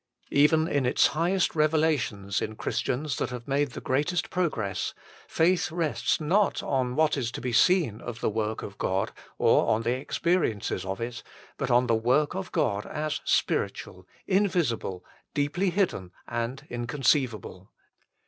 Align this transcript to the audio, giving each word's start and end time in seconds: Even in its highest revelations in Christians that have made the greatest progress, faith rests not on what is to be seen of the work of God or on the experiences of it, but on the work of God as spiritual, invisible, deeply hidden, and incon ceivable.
Even 0.31 0.67
in 0.67 0.83
its 0.87 1.05
highest 1.05 1.55
revelations 1.55 2.41
in 2.41 2.55
Christians 2.55 3.17
that 3.17 3.29
have 3.29 3.47
made 3.47 3.73
the 3.73 3.79
greatest 3.81 4.31
progress, 4.31 4.95
faith 5.27 5.71
rests 5.71 6.19
not 6.19 6.63
on 6.63 6.95
what 6.95 7.15
is 7.17 7.29
to 7.33 7.39
be 7.39 7.53
seen 7.53 8.01
of 8.01 8.19
the 8.19 8.27
work 8.27 8.63
of 8.63 8.79
God 8.79 9.11
or 9.37 9.67
on 9.67 9.83
the 9.83 9.91
experiences 9.91 10.85
of 10.85 10.99
it, 11.01 11.21
but 11.55 11.69
on 11.69 11.85
the 11.85 11.93
work 11.93 12.33
of 12.33 12.51
God 12.51 12.87
as 12.87 13.21
spiritual, 13.25 14.07
invisible, 14.25 15.05
deeply 15.35 15.69
hidden, 15.69 16.11
and 16.27 16.67
incon 16.71 17.03
ceivable. 17.03 17.67